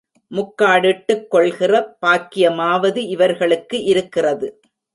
முக்காடிட்டுக் 0.31 1.27
கொள்கிற 1.27 1.97
பாக்யமாவது 2.05 2.97
இவர்களுக்கு 2.97 3.83
இருக்கிறது. 3.83 4.47